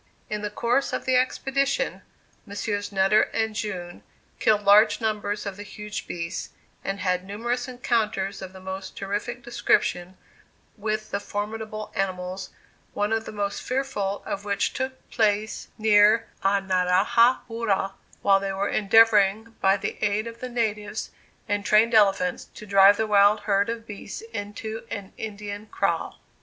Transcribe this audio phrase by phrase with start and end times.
[0.31, 2.01] In the course of the expedition,
[2.47, 2.91] Messrs.
[2.91, 4.01] Nutter and June
[4.39, 6.49] killed large numbers of the huge beasts,
[6.83, 10.17] and had numerous encounters of the most terrific description
[10.75, 12.49] with the formidable animals,
[12.95, 17.93] one of the most fearful of which took place near Anarajah Poora,
[18.23, 21.11] while they were endeavoring, by the aid of the natives
[21.47, 26.17] and trained elephants, to drive the wild herd of beasts into an Indian kraal.